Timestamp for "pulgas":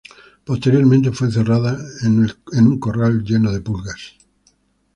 3.61-4.15